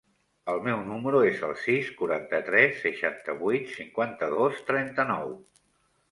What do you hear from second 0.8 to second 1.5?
número es